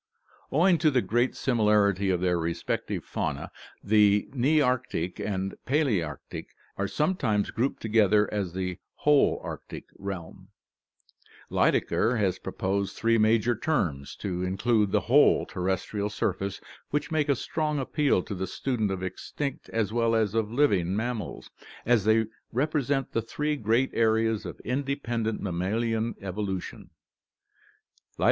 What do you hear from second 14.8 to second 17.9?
the whole terrestrial surface, which make a strong